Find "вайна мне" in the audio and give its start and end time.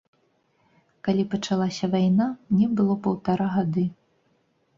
1.93-2.71